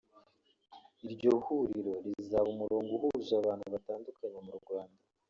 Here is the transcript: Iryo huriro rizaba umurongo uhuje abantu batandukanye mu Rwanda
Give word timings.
Iryo 1.05 1.31
huriro 1.45 1.93
rizaba 2.05 2.47
umurongo 2.55 2.91
uhuje 2.97 3.33
abantu 3.41 3.65
batandukanye 3.73 4.39
mu 4.47 4.53
Rwanda 4.59 4.99